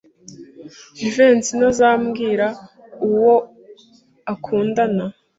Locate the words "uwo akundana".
3.07-5.05